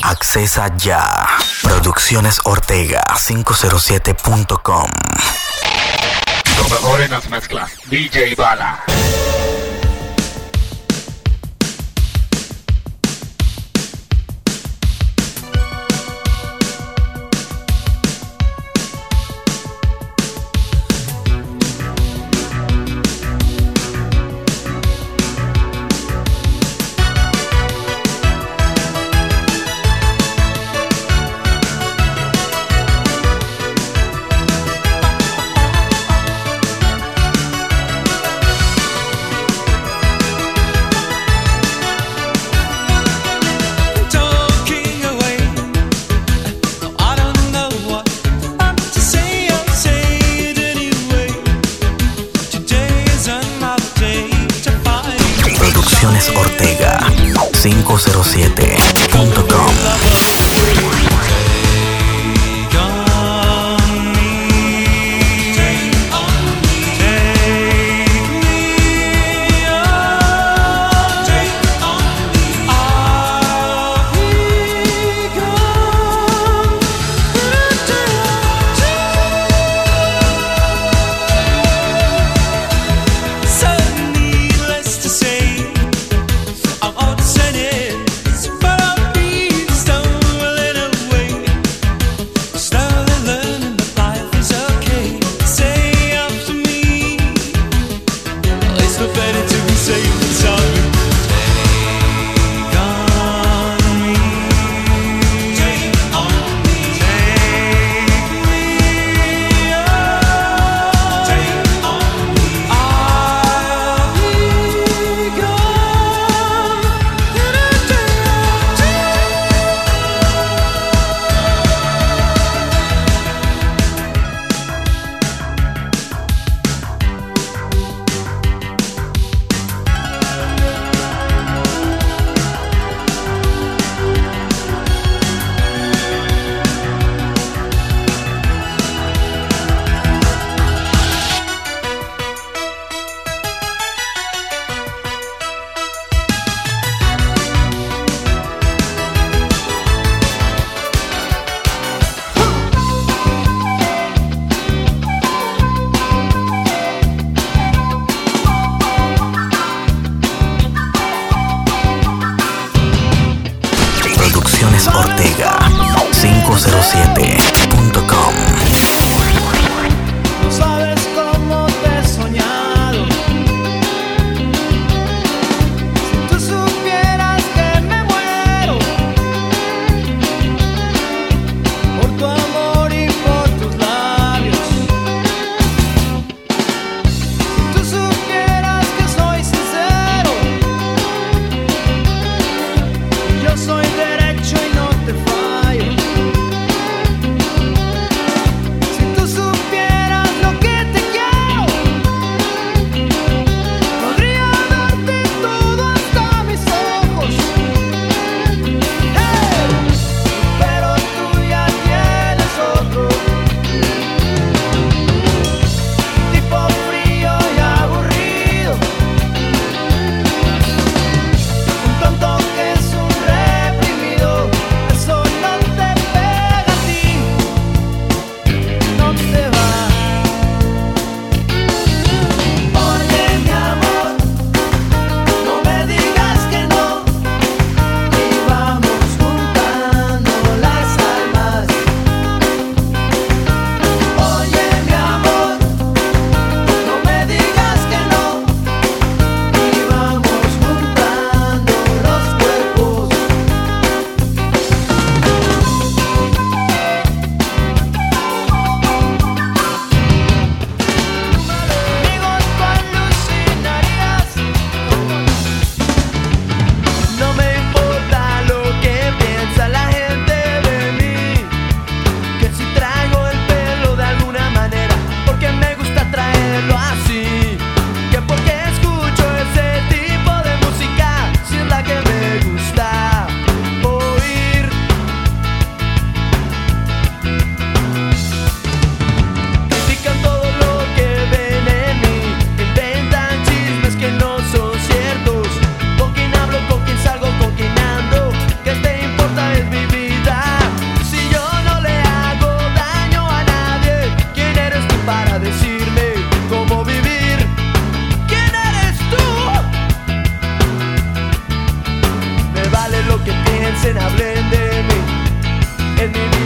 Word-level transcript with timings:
Accesa 0.00 0.74
ya. 0.76 1.26
Producciones 1.62 2.40
Ortega 2.44 3.02
507.com. 3.14 4.90
Lo 6.56 6.68
mejor 6.68 7.00
en 7.02 7.10
las 7.10 7.28
mezclas. 7.28 7.72
DJ 7.86 8.34
Bala. 8.34 8.82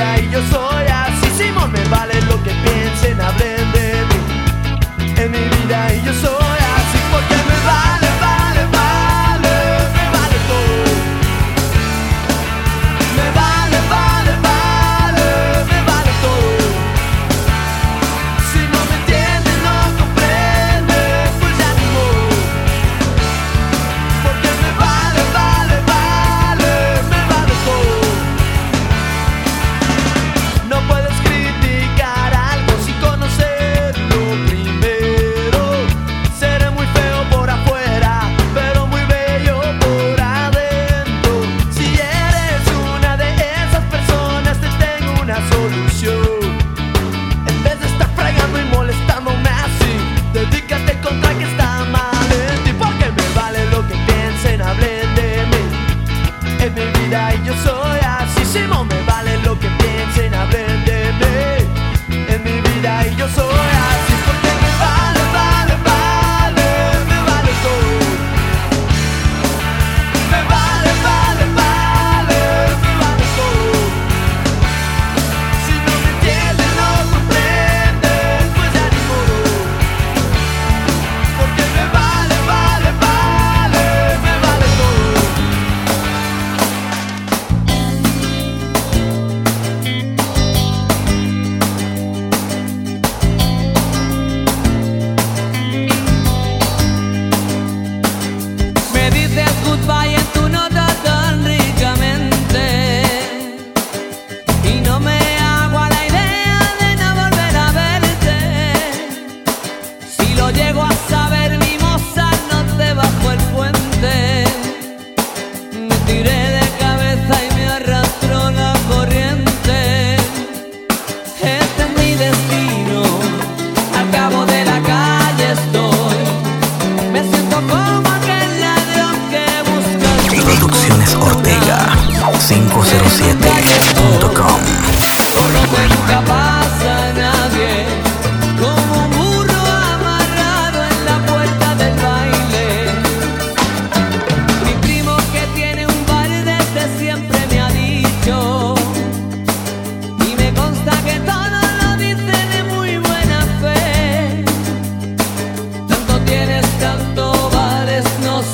vida 0.00 0.18
y 0.18 0.30
yo 0.30 0.42
soy. 0.50 0.59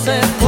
se 0.06 0.20
puede. 0.38 0.45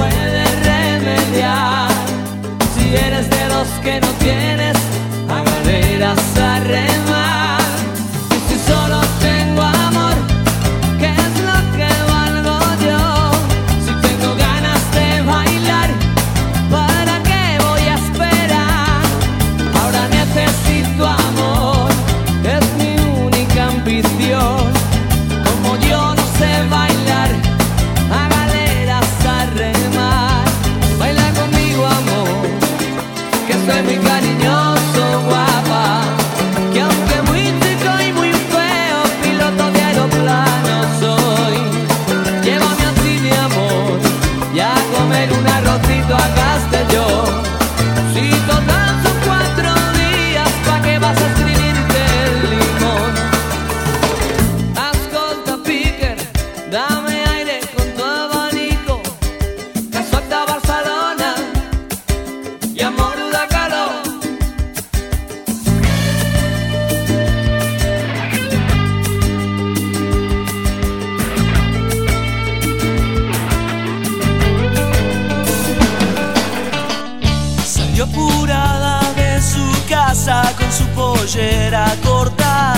salió 77.99 78.05
apurada 78.05 79.01
de 79.15 79.41
su 79.41 79.89
casa 79.89 80.43
con 80.57 80.73
su 80.73 80.85
pollera 80.89 81.95
corta. 82.05 82.75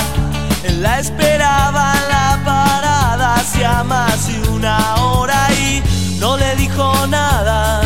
Él 0.65 0.83
la 0.83 0.99
esperaba 0.99 1.93
en 1.95 2.09
la 2.09 2.41
parada 2.45 3.35
hacía 3.35 3.85
más 3.85 4.29
de 4.29 4.49
una 4.49 4.97
hora 4.97 5.49
y 5.53 5.83
no 6.19 6.37
le 6.37 6.57
dijo 6.57 7.07
nada. 7.07 7.83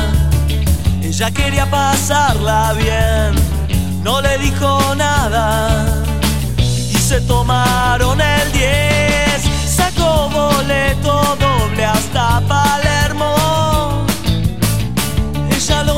Ella 1.02 1.30
quería 1.32 1.68
pasarla 1.68 2.72
bien, 2.74 3.34
no 4.02 4.20
le 4.20 4.38
dijo 4.38 4.94
nada. 4.94 6.04
Y 6.58 6.96
se 6.98 7.20
tomaron 7.22 8.20
el 8.20 8.52
10, 8.52 9.42
sacó 9.66 10.28
boleto 10.30 11.36
doble 11.40 11.84
hasta 11.84 12.40
Palermo 12.46 12.84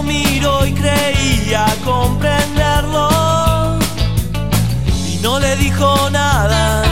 miro 0.06 0.64
y 0.66 0.72
creía 0.72 1.66
comprenderlo. 1.84 3.08
Y 5.12 5.18
no 5.22 5.38
le 5.38 5.56
dijo 5.56 6.10
nada, 6.10 6.82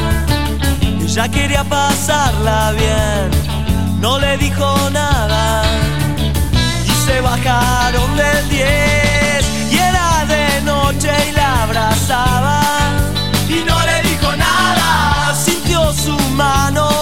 ella 1.00 1.28
quería 1.28 1.64
pasarla 1.64 2.73
bien. 2.73 3.30
No 4.00 4.18
le 4.18 4.37
dijo 4.37 4.90
nada, 4.90 5.62
y 6.87 6.90
se 7.06 7.21
bajaron 7.21 8.16
del 8.16 8.49
10. 8.50 9.73
Y 9.73 9.76
era 9.78 10.26
de 10.26 10.61
noche 10.62 11.11
y 11.28 11.33
la 11.33 11.62
abrazaba. 11.62 12.61
Y 13.49 13.64
no 13.64 13.78
le 13.87 14.02
dijo 14.11 14.37
nada, 14.37 15.35
sintió 15.35 15.92
su 15.92 16.18
mano 16.35 16.93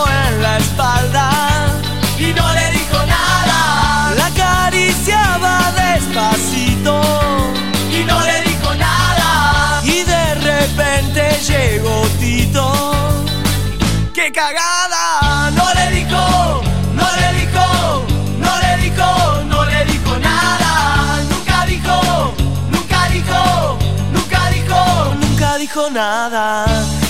dijo 25.73 25.91
nada. 25.91 26.67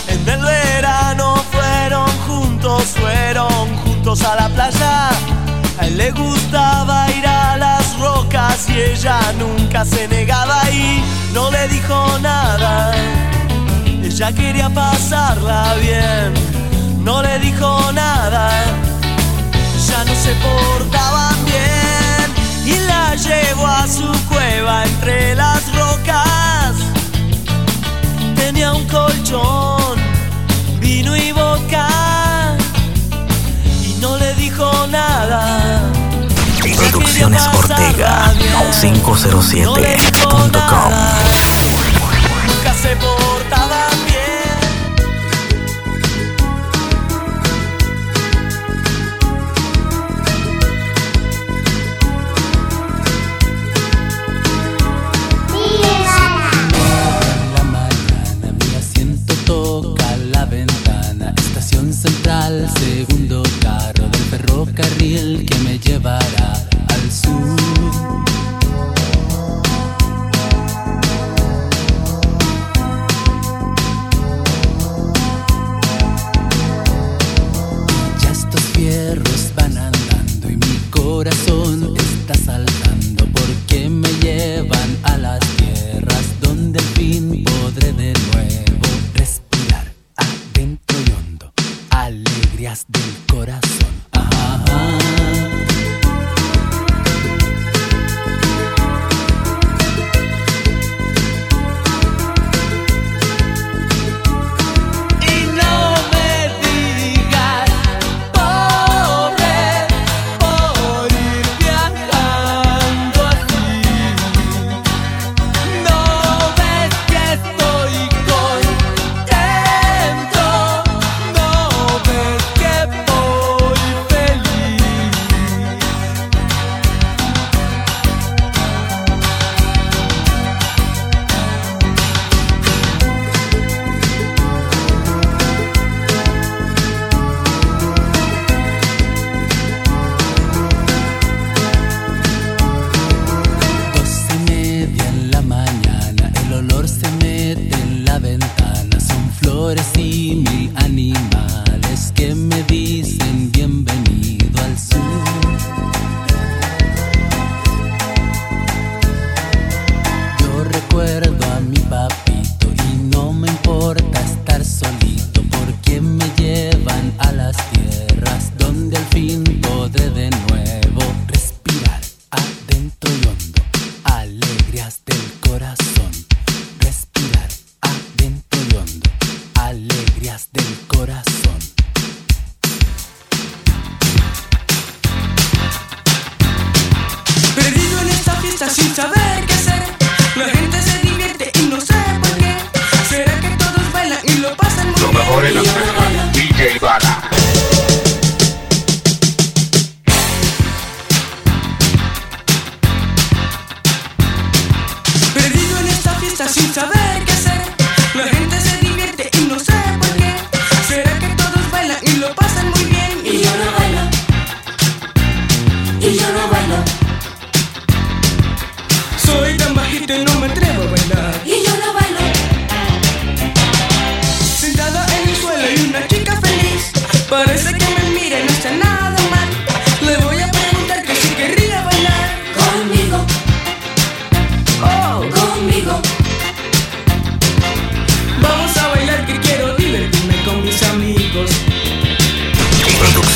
En 0.06 0.28
el 0.28 0.40
verano 0.40 1.34
fueron 1.50 2.08
juntos, 2.28 2.84
fueron 3.00 3.76
juntos 3.78 4.22
a 4.22 4.36
la 4.36 4.48
playa. 4.50 5.10
A 5.78 5.86
él 5.86 5.96
le 5.96 6.12
gustaba 6.12 7.10
ir 7.10 7.26
a 7.26 7.56
las 7.56 7.98
rocas 7.98 8.68
y 8.68 8.78
ella 8.78 9.18
nunca 9.38 9.84
se 9.84 10.06
negaba 10.06 10.70
y 10.70 11.02
no 11.32 11.50
le 11.50 11.66
dijo 11.68 12.18
nada. 12.20 12.92
Ella 13.84 14.32
quería 14.32 14.68
pasarla 14.70 15.74
bien, 15.80 16.32
no 17.02 17.20
le 17.20 17.40
dijo 17.40 17.90
nada. 17.92 18.48
Ya 19.88 20.04
no 20.04 20.14
se 20.14 20.34
portaban 20.46 21.44
bien 21.46 22.76
y 22.76 22.78
la 22.86 23.16
llevó 23.16 23.66
a 23.66 23.88
su 23.88 24.08
cueva 24.28 24.84
entre 24.84 25.34
las 25.34 25.62
rocas 25.74 27.01
frente 28.62 28.64
a 28.64 28.72
un 28.74 28.86
colchón, 28.86 29.98
vino 30.80 31.16
y 31.16 31.32
boca, 31.32 31.88
y 33.84 33.94
no 34.00 34.16
le 34.18 34.32
dijo 34.34 34.70
nada. 34.88 35.80
Producciones 36.76 37.42
Ortega 37.54 38.32
507.com 38.80 40.92
Nunca 42.46 42.74
se 42.74 42.94
fierros 78.82 79.52
van 79.54 79.78
andando 79.78 80.50
y 80.50 80.56
mi 80.56 80.76
corazón 80.90 82.01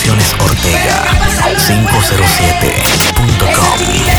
Producciones 0.07 0.35
Ortega 0.35 1.03
507.com 1.59 4.16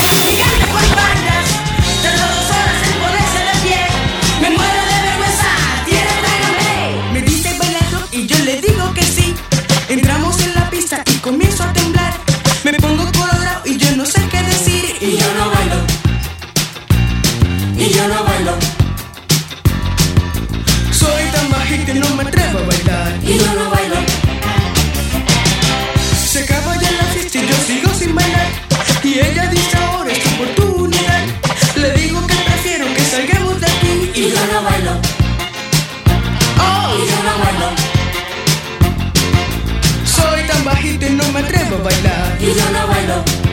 Y 29.07 29.19
ella 29.19 29.47
dice 29.47 29.77
ahora 29.77 30.11
es 30.11 30.21
tu 30.21 30.29
oportunidad. 30.35 31.23
Le 31.77 31.91
digo 31.93 32.27
que 32.27 32.35
prefiero 32.35 32.93
que 32.93 33.01
salgamos 33.05 33.57
de 33.61 33.65
aquí. 33.65 34.11
Y, 34.13 34.31
yo 34.31 34.45
no 34.51 34.61
bailo. 34.63 34.91
Oh, 36.59 36.93
y 36.93 37.07
yo 37.09 37.17
no 37.23 37.33
bailo. 37.41 37.69
Soy 40.03 40.41
tan 40.45 40.65
bajito 40.65 41.05
y 41.05 41.11
no 41.11 41.23
me 41.31 41.39
atrevo 41.39 41.77
a 41.77 41.83
bailar. 41.83 42.37
Y 42.41 42.47
yo 42.47 42.69
no 42.69 42.87
bailo. 42.87 43.46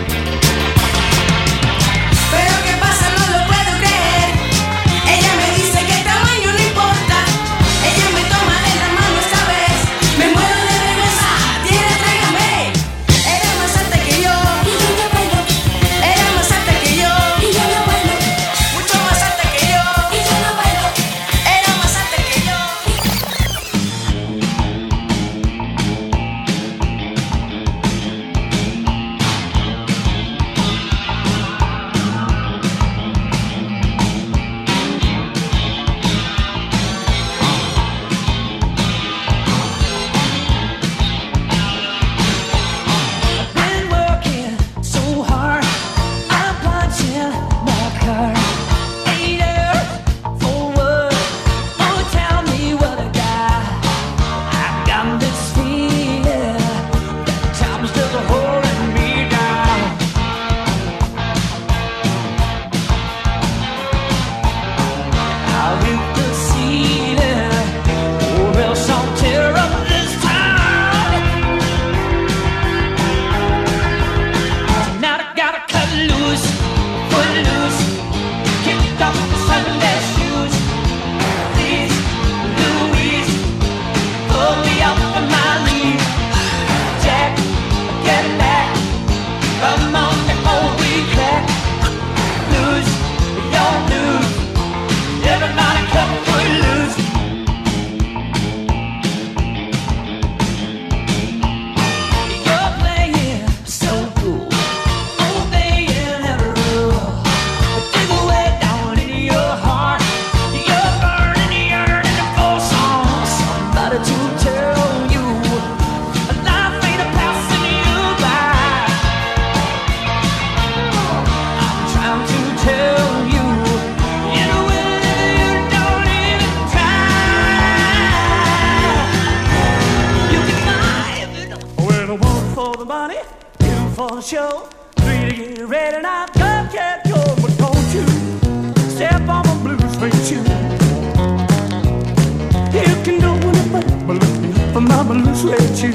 I'm 145.06 145.23
hallucinate 145.23 145.82
you. 145.82 145.93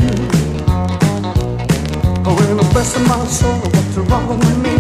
Oh, 2.28 2.38
in 2.48 2.58
the 2.58 2.72
best 2.76 2.96
of 2.96 3.08
my 3.08 3.26
soul, 3.26 3.58
what's 3.58 3.98
wrong 4.08 4.28
with 4.28 4.58
me? 4.62 4.76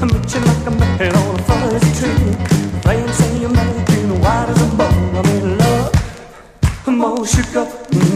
I'm 0.00 0.08
itching 0.16 0.44
like 0.46 0.66
a 0.66 0.70
man 0.70 1.14
on 1.14 1.38
a 1.38 1.42
fuzzy 1.42 1.92
tree. 2.00 2.80
Flames 2.80 3.14
say 3.16 3.38
you're 3.38 3.50
mad, 3.50 3.88
white 4.22 4.48
as 4.48 4.62
a 4.62 4.76
bone. 4.76 5.16
I'm 5.16 5.26
in 5.26 5.58
love, 5.58 5.92
I'm 6.86 6.96
more 6.96 7.26
sugar. 7.26 7.66
Mm. 7.90 8.15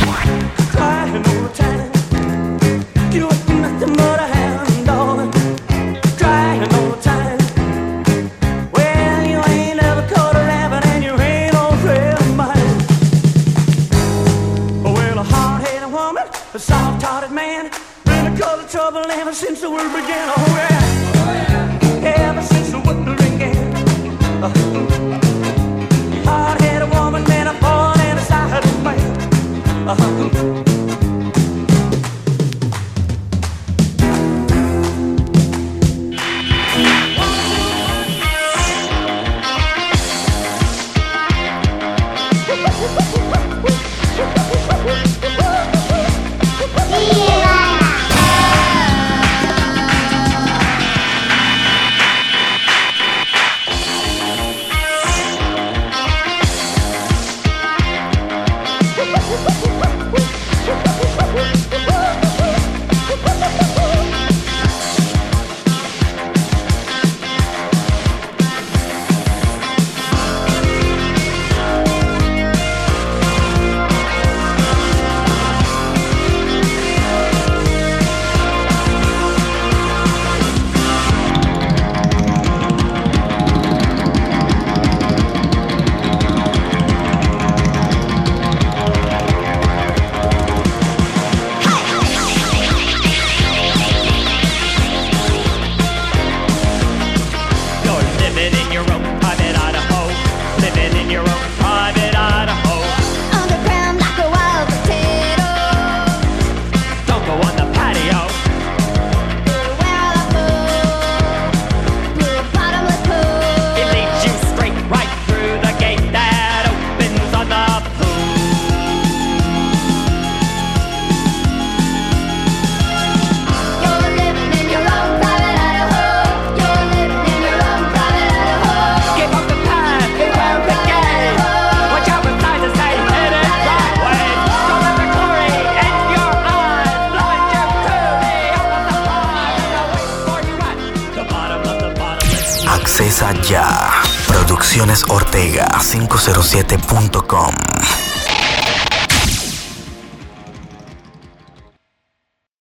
947.com. 146.50 147.59